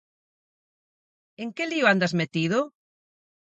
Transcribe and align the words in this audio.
_¿En 1.41 1.49
que 1.55 1.65
lío 1.71 1.85
andas 1.93 2.13
metido? 2.19 2.59